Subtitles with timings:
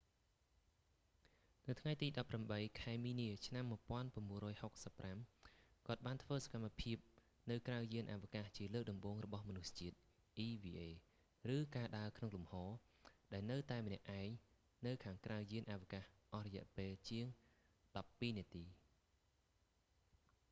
[1.67, 2.07] នៅថ្ងៃទី
[2.47, 3.79] 18 ខែមីនាឆ្នាំ1965
[5.87, 6.97] គាត់បានធ្វើសកម្មភាព
[7.49, 9.97] នៅក្រៅយានអាវកាសជាលើកដំបូងរបស់មនុស្សជាតិ
[10.47, 10.87] eva
[11.55, 12.53] ឬ ការដើរក្នុងលំហ
[13.33, 14.29] ដែលនៅតែម្នាក់ឯង
[14.85, 17.25] នៅខាងក្រៅយានអវកាសអស់រយៈពេលជាង
[17.97, 18.65] ដប់ពីរនាទី